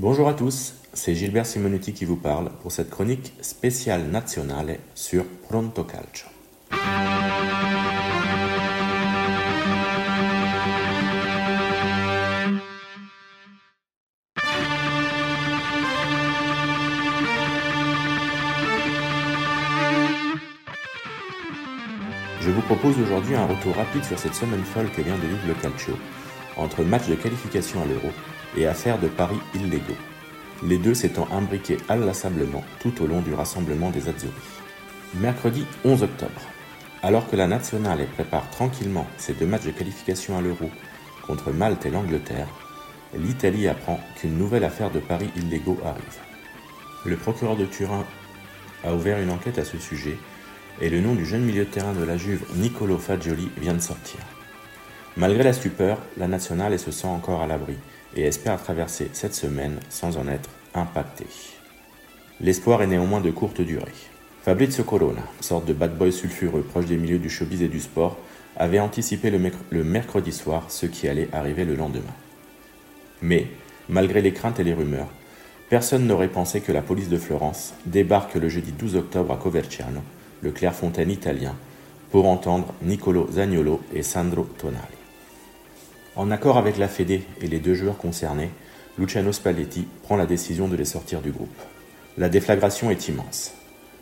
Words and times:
Bonjour 0.00 0.28
à 0.28 0.34
tous, 0.34 0.74
c'est 0.92 1.16
Gilbert 1.16 1.44
Simonetti 1.44 1.92
qui 1.92 2.04
vous 2.04 2.14
parle 2.14 2.50
pour 2.62 2.70
cette 2.70 2.88
chronique 2.88 3.32
spéciale 3.40 4.04
nationale 4.04 4.78
sur 4.94 5.24
Pronto 5.48 5.82
Calcio. 5.82 6.28
Je 22.40 22.50
vous 22.52 22.62
propose 22.62 23.00
aujourd'hui 23.00 23.34
un 23.34 23.46
retour 23.46 23.74
rapide 23.74 24.04
sur 24.04 24.16
cette 24.16 24.34
semaine 24.34 24.62
folle 24.62 24.92
que 24.92 25.02
vient 25.02 25.16
de 25.18 25.26
vivre 25.26 25.48
le 25.48 25.54
Calcio, 25.54 25.94
entre 26.56 26.84
matchs 26.84 27.08
de 27.08 27.16
qualification 27.16 27.82
à 27.82 27.86
l'Euro 27.86 28.12
et 28.56 28.66
affaires 28.66 28.98
de 28.98 29.08
paris 29.08 29.38
illégaux, 29.54 29.96
les 30.62 30.78
deux 30.78 30.94
s'étant 30.94 31.28
imbriqués 31.30 31.78
inlassablement 31.88 32.64
tout 32.80 33.02
au 33.02 33.06
long 33.06 33.20
du 33.20 33.34
rassemblement 33.34 33.90
des 33.90 34.08
Azzurri. 34.08 34.34
Mercredi 35.14 35.64
11 35.84 36.02
octobre, 36.02 36.40
alors 37.02 37.28
que 37.28 37.36
la 37.36 37.46
nationale 37.46 38.06
prépare 38.14 38.50
tranquillement 38.50 39.06
ses 39.16 39.34
deux 39.34 39.46
matchs 39.46 39.66
de 39.66 39.70
qualification 39.70 40.36
à 40.36 40.40
l'Euro 40.40 40.70
contre 41.26 41.52
Malte 41.52 41.86
et 41.86 41.90
l'Angleterre, 41.90 42.48
l'Italie 43.16 43.68
apprend 43.68 44.00
qu'une 44.16 44.36
nouvelle 44.36 44.64
affaire 44.64 44.90
de 44.90 44.98
paris 44.98 45.30
illégaux 45.36 45.78
arrive. 45.84 46.18
Le 47.04 47.16
procureur 47.16 47.56
de 47.56 47.64
Turin 47.64 48.04
a 48.84 48.94
ouvert 48.94 49.20
une 49.20 49.30
enquête 49.30 49.58
à 49.58 49.64
ce 49.64 49.78
sujet 49.78 50.16
et 50.80 50.90
le 50.90 51.00
nom 51.00 51.14
du 51.14 51.24
jeune 51.24 51.44
milieu 51.44 51.64
de 51.64 51.70
terrain 51.70 51.92
de 51.92 52.04
la 52.04 52.16
Juve, 52.16 52.44
Nicolo 52.56 52.98
Fagioli, 52.98 53.50
vient 53.56 53.74
de 53.74 53.80
sortir. 53.80 54.20
Malgré 55.18 55.42
la 55.42 55.52
stupeur, 55.52 55.98
la 56.16 56.28
nationale 56.28 56.78
se 56.78 56.92
sent 56.92 57.08
encore 57.08 57.42
à 57.42 57.48
l'abri 57.48 57.74
et 58.14 58.22
espère 58.22 58.62
traverser 58.62 59.10
cette 59.12 59.34
semaine 59.34 59.80
sans 59.90 60.16
en 60.16 60.28
être 60.28 60.48
impacté. 60.74 61.26
L'espoir 62.40 62.82
est 62.82 62.86
néanmoins 62.86 63.20
de 63.20 63.32
courte 63.32 63.60
durée. 63.60 63.96
Fabrizio 64.44 64.84
Corona, 64.84 65.22
sorte 65.40 65.66
de 65.66 65.72
bad 65.72 65.98
boy 65.98 66.12
sulfureux 66.12 66.62
proche 66.62 66.86
des 66.86 66.96
milieux 66.96 67.18
du 67.18 67.28
showbiz 67.28 67.62
et 67.62 67.68
du 67.68 67.80
sport, 67.80 68.16
avait 68.56 68.78
anticipé 68.78 69.32
le, 69.32 69.82
mercredi 69.82 70.30
soir 70.30 70.66
ce 70.68 70.86
qui 70.86 71.08
allait 71.08 71.28
arriver 71.32 71.64
le 71.64 71.74
lendemain. 71.74 72.14
Mais, 73.20 73.48
malgré 73.88 74.22
les 74.22 74.32
craintes 74.32 74.60
et 74.60 74.64
les 74.64 74.74
rumeurs, 74.74 75.08
personne 75.68 76.06
n'aurait 76.06 76.28
pensé 76.28 76.60
que 76.60 76.70
la 76.70 76.80
police 76.80 77.08
de 77.08 77.18
Florence 77.18 77.74
débarque 77.86 78.36
le 78.36 78.48
jeudi 78.48 78.70
12 78.70 78.94
octobre 78.94 79.34
à 79.34 79.36
Coverciano, 79.36 80.00
le 80.42 80.52
Clairefontaine 80.52 81.10
italien, 81.10 81.56
pour 82.12 82.28
entendre 82.28 82.72
Nicolo 82.82 83.28
Zagnolo 83.32 83.80
et 83.92 84.04
Sandro 84.04 84.44
Tonali. 84.44 84.97
En 86.18 86.32
accord 86.32 86.58
avec 86.58 86.78
la 86.78 86.88
Fédé 86.88 87.22
et 87.40 87.46
les 87.46 87.60
deux 87.60 87.74
joueurs 87.74 87.96
concernés, 87.96 88.50
Luciano 88.98 89.30
Spalletti 89.30 89.86
prend 90.02 90.16
la 90.16 90.26
décision 90.26 90.66
de 90.66 90.74
les 90.74 90.84
sortir 90.84 91.20
du 91.20 91.30
groupe. 91.30 91.56
La 92.16 92.28
déflagration 92.28 92.90
est 92.90 93.06
immense. 93.06 93.54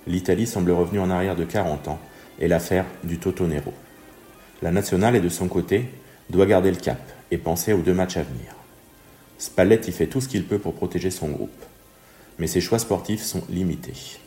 L'Italie 0.07 0.47
semble 0.47 0.71
revenue 0.71 0.99
en 0.99 1.11
arrière 1.11 1.37
de 1.37 1.45
40 1.45 1.89
ans 1.89 1.99
et 2.41 2.49
l'affaire 2.49 2.87
du 3.05 3.19
Totonero. 3.19 3.75
La 4.63 4.71
nationale 4.71 5.15
est 5.15 5.21
de 5.21 5.29
son 5.29 5.47
côté, 5.47 5.91
doit 6.31 6.47
garder 6.47 6.71
le 6.71 6.79
cap 6.79 6.99
et 7.31 7.37
penser 7.37 7.75
aux 7.75 7.83
deux 7.83 7.93
matchs 7.93 8.17
à 8.17 8.23
venir. 8.23 8.55
Spalletti 9.37 9.93
fait 9.93 10.07
tout 10.07 10.23
ce 10.23 10.29
qu'il 10.29 10.47
peut 10.47 10.59
pour 10.59 10.73
protéger 10.73 11.11
son 11.11 11.29
groupe, 11.29 11.65
mais 12.39 12.47
ses 12.47 12.63
choix 12.63 12.79
sportifs 12.79 13.25
sont 13.25 13.43
limités. 13.51 14.19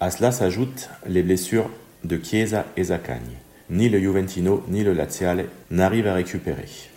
À 0.00 0.10
cela 0.10 0.32
s'ajoutent 0.32 0.90
les 1.06 1.22
blessures 1.22 1.70
de 2.02 2.18
Chiesa 2.20 2.66
et 2.76 2.82
Zaccagni. 2.82 3.36
Ni 3.70 3.88
le 3.88 4.00
Juventino 4.00 4.64
ni 4.66 4.82
le 4.82 4.92
Laziale 4.92 5.46
n'arrivent 5.70 6.08
à 6.08 6.14
récupérer. 6.14 6.90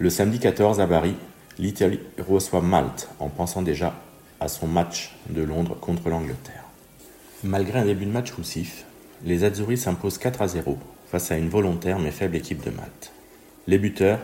Le 0.00 0.08
samedi 0.08 0.38
14 0.38 0.80
à 0.80 0.86
Bari, 0.86 1.14
l'Italie 1.58 2.00
reçoit 2.18 2.62
Malte 2.62 3.10
en 3.18 3.28
pensant 3.28 3.60
déjà 3.60 3.92
à 4.40 4.48
son 4.48 4.66
match 4.66 5.14
de 5.28 5.42
Londres 5.42 5.76
contre 5.78 6.08
l'Angleterre. 6.08 6.64
Malgré 7.44 7.80
un 7.80 7.84
début 7.84 8.06
de 8.06 8.10
match 8.10 8.32
poussif, 8.32 8.86
les 9.26 9.44
Azzurri 9.44 9.76
s'imposent 9.76 10.16
4 10.16 10.40
à 10.40 10.48
0 10.48 10.78
face 11.10 11.30
à 11.30 11.36
une 11.36 11.50
volontaire 11.50 11.98
mais 11.98 12.12
faible 12.12 12.36
équipe 12.36 12.64
de 12.64 12.70
Malte. 12.70 13.12
Les 13.66 13.76
buteurs, 13.76 14.20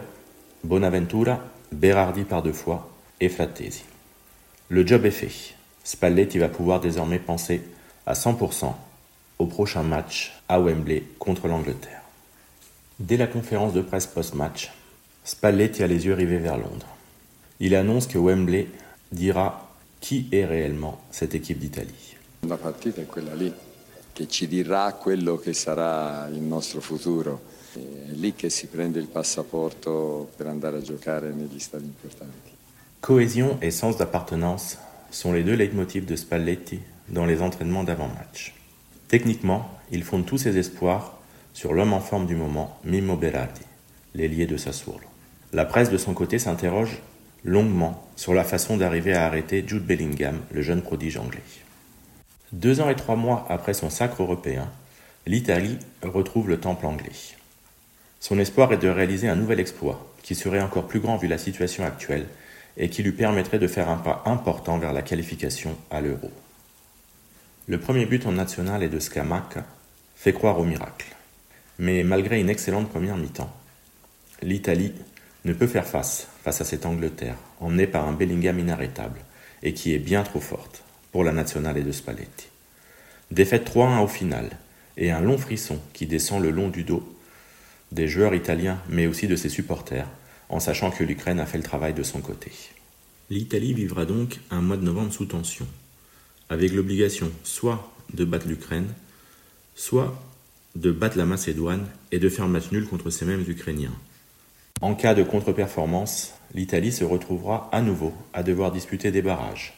Bonaventura, 0.65 1.41
Berardi 1.73 2.25
par 2.25 2.43
deux 2.43 2.55
fois 2.55 2.91
et 3.21 3.29
Frattesi. 3.29 3.85
Le 4.71 4.87
job 4.87 5.05
est 5.05 5.11
fait. 5.11 5.55
Spalletti 5.85 6.39
va 6.39 6.49
pouvoir 6.49 6.81
désormais 6.81 7.19
penser 7.19 7.61
à 8.07 8.15
100% 8.15 8.73
au 9.39 9.45
prochain 9.45 9.83
match 9.83 10.41
à 10.49 10.59
Wembley 10.59 11.03
contre 11.19 11.49
l'Angleterre. 11.49 12.01
Dès 12.99 13.19
la 13.19 13.27
conférence 13.27 13.75
de 13.75 13.83
presse 13.83 14.07
post-match, 14.07 14.73
Spalletti 15.27 15.83
a 15.83 15.89
les 15.89 16.07
yeux 16.07 16.15
rivés 16.15 16.39
vers 16.39 16.57
Londres. 16.57 16.87
Il 17.59 17.75
annonce 17.75 18.07
que 18.07 18.17
Wembley 18.17 18.69
dira 19.11 19.75
qui 20.01 20.29
est 20.31 20.45
réellement 20.45 21.01
cette 21.11 21.35
équipe 21.35 21.59
d'Italie. 21.59 22.17
La 22.47 22.57
partita 22.57 23.01
è 23.01 23.07
quella 23.07 23.35
lì 23.35 23.53
che 24.13 24.29
ci 24.29 24.47
dirà 24.47 24.93
quello 24.93 25.37
che 25.37 25.53
sarà 25.53 26.29
il 26.29 26.43
nostro 26.43 26.81
futuro. 26.81 27.43
È 27.73 28.13
lì 28.13 28.37
che 28.37 28.51
si 28.51 28.69
prende 28.69 29.01
il 29.01 29.09
passaporto 29.09 30.31
per 30.37 30.47
andare 30.47 30.77
a 30.77 30.81
giocare 30.81 31.33
negli 31.33 31.59
stadi 31.59 31.87
importanti. 31.87 32.53
Cohésion 33.01 33.59
et 33.61 33.73
sens 33.73 33.97
d'appartenance 33.97 34.79
sont 35.11 35.33
les 35.33 35.43
deux 35.43 35.57
leitmotifs 35.57 36.07
de 36.07 36.15
Spalletti 36.15 36.79
dans 37.09 37.27
les 37.27 37.43
entraînements 37.43 37.83
d'avant-match. 37.83 38.55
Techniquement, 39.09 39.77
il 39.91 40.05
fonde 40.05 40.25
tous 40.25 40.39
ses 40.39 40.57
espoirs 40.57 41.19
sur 41.53 41.73
l'homme 41.73 41.95
en 41.95 42.01
forme 42.01 42.27
du 42.27 42.37
moment, 42.37 42.79
Mimmo 42.85 43.17
Berardi, 43.17 43.63
l'ailier 44.15 44.47
de 44.47 44.57
Sassuolo. 44.57 45.16
La 45.53 45.65
presse 45.65 45.91
de 45.91 45.99
son 45.99 46.13
côté 46.13 46.39
s'interroge 46.39 46.99
longuement 47.45 48.05
sur 48.17 48.35
la 48.35 48.45
façon 48.45 48.77
d'arriver 48.77 49.15
à 49.15 49.27
arrêter 49.27 49.65
Jude 49.67 49.87
Bellingham, 49.87 50.41
le 50.51 50.63
jeune 50.63 50.83
prodige 50.83 51.17
anglais. 51.17 51.43
Deux 52.53 52.81
ans 52.81 52.91
et 52.91 52.97
trois 52.97 53.17
mois 53.17 53.47
après 53.49 53.75
son 53.75 53.91
sacre 53.91 54.23
européen, 54.23 54.69
l'Italie 55.27 55.79
retrouve 56.03 56.49
le 56.49 56.59
temple 56.59 56.87
anglais. 56.87 57.13
Son 58.21 58.39
espoir 58.39 58.73
est 58.73 58.79
de 58.79 58.89
réaliser 58.89 59.29
un 59.29 59.37
nouvel 59.37 59.61
exploit, 59.61 60.13
qui 60.23 60.35
serait 60.35 60.61
encore 60.61 60.89
plus 60.89 61.01
grand 61.01 61.17
vu 61.17 61.29
la 61.29 61.39
situation 61.39 61.85
actuelle, 61.85 62.27
et 62.77 62.91
qui 62.91 63.03
lui 63.03 63.13
permettrait 63.13 63.59
de 63.59 63.69
faire 63.69 63.89
un 63.89 63.97
pas 63.97 64.23
important 64.27 64.79
vers 64.79 64.93
la 64.93 65.03
qualification 65.03 65.77
à 65.91 66.01
l'euro. 66.01 66.31
Le 67.69 67.79
premier 67.79 68.07
but 68.07 68.27
en 68.27 68.33
national 68.33 68.83
et 68.83 68.89
de 68.89 68.99
Scamacca 68.99 69.65
fait 70.17 70.33
croire 70.33 70.59
au 70.59 70.65
miracle. 70.65 71.15
Mais 71.79 72.03
malgré 72.03 72.41
une 72.41 72.51
excellente 72.51 72.89
première 72.89 73.17
mi-temps, 73.17 73.53
l'Italie 74.43 74.93
ne 75.47 75.53
peut 75.53 75.69
faire 75.69 75.87
face 75.87 76.27
à 76.45 76.53
cette 76.53 76.87
Angleterre, 76.87 77.37
emmenée 77.61 77.87
par 77.87 78.09
un 78.09 78.13
Bellingham 78.13 78.59
inarrêtable, 78.59 79.21
et 79.63 79.75
qui 79.75 79.95
est 79.95 80.01
bien 80.01 80.25
trop 80.25 80.41
forte 80.41 80.83
pour 81.13 81.23
la 81.23 81.31
nationale 81.31 81.79
et 81.79 81.85
de 81.85 81.93
Spalletti. 81.93 82.49
Défaite 83.31 83.71
3-1 83.71 84.03
au 84.03 84.09
final, 84.09 84.51
et 84.97 85.13
un 85.13 85.21
long 85.21 85.39
frisson 85.39 85.79
qui 85.93 86.07
descend 86.07 86.43
le 86.43 86.51
long 86.51 86.69
du 86.69 86.83
dos 86.83 87.17
des 87.93 88.09
joueurs 88.09 88.35
italiens, 88.35 88.83
mais 88.89 89.07
aussi 89.07 89.29
de 89.29 89.37
ses 89.37 89.49
supporters, 89.49 90.09
en 90.49 90.59
sachant 90.59 90.91
que 90.91 91.05
l'Ukraine 91.05 91.39
a 91.39 91.47
fait 91.47 91.59
le 91.59 91.65
travail 91.65 91.95
de 91.95 92.03
son 92.03 92.21
côté. 92.21 92.51
L'Italie 93.31 93.73
vivra 93.73 94.05
donc 94.05 94.41
un 94.51 94.61
mois 94.61 94.77
de 94.77 94.85
novembre 94.85 95.13
sous 95.13 95.27
tension, 95.27 95.69
avec 96.49 96.73
l'obligation 96.73 97.31
soit 97.45 97.93
de 98.13 98.25
battre 98.25 98.49
l'Ukraine, 98.49 98.89
soit 99.77 100.21
de 100.75 100.91
battre 100.91 101.19
la 101.19 101.25
Macédoine 101.25 101.87
et 102.11 102.19
de 102.19 102.29
faire 102.29 102.49
match 102.49 102.73
nul 102.73 102.89
contre 102.89 103.11
ces 103.11 103.25
mêmes 103.25 103.45
Ukrainiens. 103.47 103.95
En 104.83 104.95
cas 104.95 105.15
de 105.15 105.23
contre-performance, 105.23 106.35
l'Italie 106.55 106.93
se 106.93 107.05
retrouvera 107.05 107.69
à 107.73 107.81
nouveau 107.81 108.13
à 108.35 108.43
devoir 108.43 108.73
disputer 108.73 109.11
des 109.11 109.23
barrages. 109.23 109.75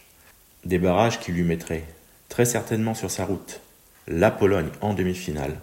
Des 0.64 0.78
barrages 0.78 1.20
qui 1.20 1.30
lui 1.30 1.44
mettraient 1.44 1.84
très 2.28 2.44
certainement 2.44 2.94
sur 2.94 3.10
sa 3.10 3.24
route 3.24 3.60
la 4.08 4.30
Pologne 4.30 4.70
en 4.80 4.94
demi-finale 4.94 5.56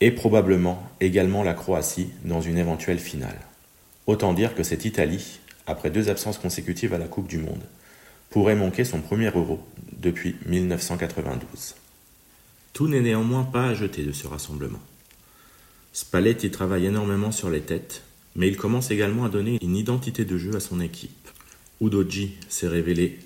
et 0.00 0.10
probablement 0.10 0.82
également 1.00 1.42
la 1.42 1.52
Croatie 1.52 2.10
dans 2.24 2.40
une 2.40 2.58
éventuelle 2.58 2.98
finale. 2.98 3.38
Autant 4.06 4.32
dire 4.32 4.54
que 4.54 4.62
cette 4.62 4.84
Italie, 4.84 5.40
après 5.66 5.90
deux 5.90 6.08
absences 6.08 6.38
consécutives 6.38 6.94
à 6.94 6.98
la 6.98 7.08
Coupe 7.08 7.28
du 7.28 7.38
Monde, 7.38 7.62
pourrait 8.30 8.56
manquer 8.56 8.84
son 8.84 9.00
premier 9.00 9.30
euro 9.34 9.60
depuis 9.92 10.36
1992. 10.46 11.74
Tout 12.72 12.88
n'est 12.88 13.00
néanmoins 13.00 13.44
pas 13.44 13.66
à 13.66 13.74
jeter 13.74 14.04
de 14.04 14.12
ce 14.12 14.26
rassemblement. 14.26 14.80
Spalletti 15.92 16.50
travaille 16.50 16.86
énormément 16.86 17.32
sur 17.32 17.50
les 17.50 17.60
têtes 17.60 18.02
mais 18.36 18.48
il 18.48 18.56
commence 18.56 18.90
également 18.90 19.24
à 19.24 19.28
donner 19.28 19.58
une 19.62 19.76
identité 19.76 20.24
de 20.24 20.38
jeu 20.38 20.54
à 20.56 20.60
son 20.60 20.80
équipe. 20.80 21.28
Udoji 21.80 22.34
s'est 22.48 22.68
révélé 22.68 23.18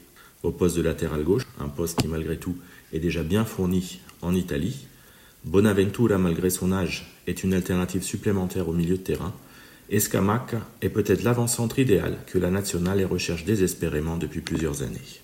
au 0.42 0.50
poste 0.50 0.76
de 0.76 0.82
latéral 0.82 1.22
gauche, 1.22 1.46
un 1.60 1.68
poste 1.68 2.00
qui 2.00 2.08
malgré 2.08 2.36
tout 2.36 2.56
est 2.92 2.98
déjà 2.98 3.22
bien 3.22 3.44
fourni 3.44 4.00
en 4.22 4.34
Italie. 4.34 4.86
Bonaventura, 5.44 6.18
malgré 6.18 6.50
son 6.50 6.72
âge, 6.72 7.12
est 7.26 7.44
une 7.44 7.54
alternative 7.54 8.02
supplémentaire 8.02 8.68
au 8.68 8.72
milieu 8.72 8.96
de 8.96 9.02
terrain. 9.02 9.34
Et 9.88 10.00
Scamacca 10.00 10.66
est 10.82 10.88
peut-être 10.88 11.22
l'avant-centre 11.22 11.78
idéal 11.78 12.18
que 12.26 12.38
la 12.38 12.50
nationale 12.50 13.04
recherche 13.04 13.44
désespérément 13.44 14.16
depuis 14.16 14.40
plusieurs 14.40 14.82
années. 14.82 15.20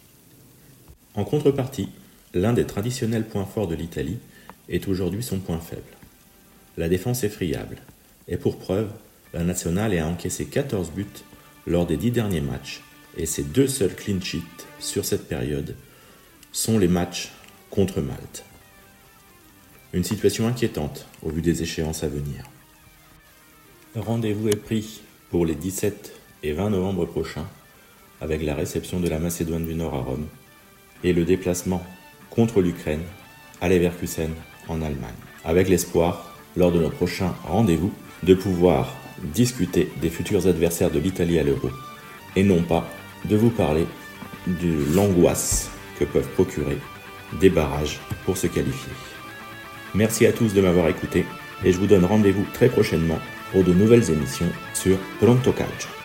En 1.14 1.24
contrepartie, 1.24 1.88
l'un 2.32 2.52
des 2.52 2.64
traditionnels 2.64 3.26
points 3.26 3.44
forts 3.44 3.66
de 3.66 3.74
l'Italie 3.74 4.18
est 4.68 4.86
aujourd'hui 4.88 5.22
son 5.22 5.40
point 5.40 5.58
faible. 5.58 5.82
La 6.76 6.88
défense 6.88 7.24
est 7.24 7.28
friable, 7.28 7.78
et 8.28 8.36
pour 8.36 8.58
preuve, 8.58 8.88
la 9.32 9.44
nationale 9.44 9.96
a 9.98 10.06
encaissé 10.06 10.46
14 10.46 10.90
buts 10.90 11.06
lors 11.66 11.86
des 11.86 11.96
10 11.96 12.10
derniers 12.10 12.40
matchs 12.40 12.82
Et 13.16 13.26
ses 13.26 13.42
deux 13.42 13.68
seuls 13.68 13.94
clean 13.94 14.20
sheets 14.20 14.66
sur 14.78 15.04
cette 15.04 15.28
période 15.28 15.76
sont 16.52 16.78
les 16.78 16.88
matchs 16.88 17.32
contre 17.70 18.00
Malte. 18.00 18.44
Une 19.92 20.04
situation 20.04 20.46
inquiétante 20.46 21.06
au 21.22 21.30
vu 21.30 21.42
des 21.42 21.62
échéances 21.62 22.04
à 22.04 22.08
venir. 22.08 22.44
Rendez-vous 23.94 24.48
est 24.48 24.56
pris 24.56 25.02
pour 25.30 25.44
les 25.44 25.54
17 25.54 26.12
et 26.42 26.52
20 26.52 26.70
novembre 26.70 27.04
prochains 27.04 27.46
avec 28.20 28.42
la 28.42 28.54
réception 28.54 29.00
de 29.00 29.08
la 29.08 29.18
Macédoine 29.18 29.66
du 29.66 29.74
Nord 29.74 29.94
à 29.94 30.00
Rome 30.00 30.26
et 31.04 31.12
le 31.12 31.24
déplacement 31.24 31.82
contre 32.30 32.62
l'Ukraine 32.62 33.02
à 33.60 33.68
Leverkusen 33.68 34.30
en 34.68 34.80
Allemagne. 34.80 35.12
Avec 35.44 35.68
l'espoir, 35.68 36.34
lors 36.56 36.72
de 36.72 36.80
nos 36.80 36.90
prochains 36.90 37.34
rendez-vous, 37.44 37.92
de 38.22 38.34
pouvoir 38.34 38.96
discuter 39.22 39.90
des 40.00 40.10
futurs 40.10 40.46
adversaires 40.46 40.90
de 40.90 40.98
l'Italie 40.98 41.38
à 41.38 41.42
l'Euro 41.42 41.70
et 42.36 42.42
non 42.42 42.62
pas 42.62 42.88
de 43.24 43.36
vous 43.36 43.50
parler 43.50 43.86
de 44.46 44.94
l'angoisse 44.94 45.70
que 45.98 46.04
peuvent 46.04 46.28
procurer 46.30 46.78
des 47.40 47.50
barrages 47.50 48.00
pour 48.24 48.36
se 48.36 48.46
qualifier. 48.46 48.92
Merci 49.94 50.26
à 50.26 50.32
tous 50.32 50.54
de 50.54 50.60
m'avoir 50.60 50.88
écouté 50.88 51.24
et 51.64 51.72
je 51.72 51.78
vous 51.78 51.86
donne 51.86 52.04
rendez-vous 52.04 52.46
très 52.52 52.68
prochainement 52.68 53.18
pour 53.52 53.64
de 53.64 53.72
nouvelles 53.72 54.10
émissions 54.10 54.50
sur 54.74 54.96
Pronto 55.20 55.52
Calcio. 55.52 56.01